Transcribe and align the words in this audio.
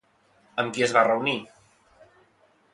Amb 0.63 0.73
qui 0.77 0.85
es 0.87 0.95
va 0.99 1.05
reunir? 1.09 1.37